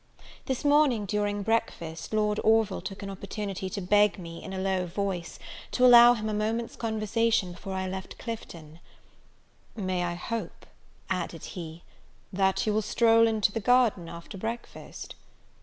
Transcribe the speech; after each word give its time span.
This 0.47 0.65
morning, 0.65 1.05
during 1.05 1.43
breakfast, 1.43 2.11
Lord 2.11 2.39
Orville 2.43 2.81
took 2.81 3.03
an 3.03 3.11
opportunity 3.11 3.69
to 3.69 3.81
beg 3.81 4.17
me, 4.17 4.43
in 4.43 4.51
a 4.51 4.57
low 4.57 4.87
voice, 4.87 5.37
to 5.73 5.85
allow 5.85 6.15
him 6.15 6.27
a 6.27 6.33
moment's 6.33 6.75
conversation 6.75 7.51
before 7.51 7.73
I 7.73 7.87
left 7.87 8.17
Clifton; 8.17 8.79
"May 9.75 10.03
I 10.03 10.15
hope," 10.15 10.65
added 11.11 11.43
he, 11.53 11.83
"that 12.33 12.65
you 12.65 12.73
will 12.73 12.81
stroll 12.81 13.27
into 13.27 13.51
the 13.51 13.59
garden 13.59 14.09
after 14.09 14.39
breakfast?" 14.39 15.13